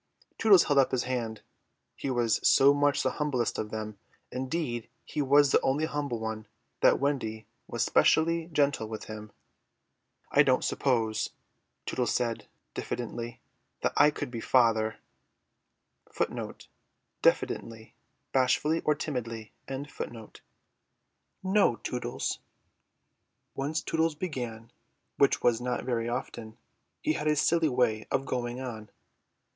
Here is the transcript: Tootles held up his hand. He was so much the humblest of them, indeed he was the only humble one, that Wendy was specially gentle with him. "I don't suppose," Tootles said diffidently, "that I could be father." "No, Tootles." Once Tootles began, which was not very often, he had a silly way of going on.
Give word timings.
Tootles 0.39 0.63
held 0.63 0.79
up 0.79 0.89
his 0.89 1.03
hand. 1.03 1.41
He 1.95 2.09
was 2.09 2.39
so 2.41 2.73
much 2.73 3.03
the 3.03 3.11
humblest 3.21 3.59
of 3.59 3.69
them, 3.69 3.99
indeed 4.31 4.89
he 5.05 5.21
was 5.21 5.51
the 5.51 5.61
only 5.61 5.85
humble 5.85 6.19
one, 6.19 6.47
that 6.79 6.99
Wendy 6.99 7.45
was 7.67 7.83
specially 7.85 8.47
gentle 8.47 8.87
with 8.87 9.03
him. 9.03 9.31
"I 10.31 10.41
don't 10.41 10.63
suppose," 10.63 11.29
Tootles 11.85 12.11
said 12.15 12.47
diffidently, 12.73 13.41
"that 13.81 13.93
I 13.95 14.09
could 14.09 14.31
be 14.31 14.41
father." 14.41 14.97
"No, 16.29 16.49
Tootles." 21.83 22.39
Once 23.53 23.81
Tootles 23.83 24.15
began, 24.15 24.71
which 25.17 25.43
was 25.43 25.61
not 25.61 25.83
very 25.85 26.09
often, 26.09 26.57
he 27.03 27.13
had 27.13 27.27
a 27.27 27.35
silly 27.35 27.69
way 27.69 28.07
of 28.09 28.25
going 28.25 28.59
on. 28.59 28.89